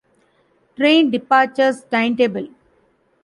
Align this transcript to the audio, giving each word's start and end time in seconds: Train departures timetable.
Train 0.77 1.11
departures 1.11 1.83
timetable. 1.83 2.47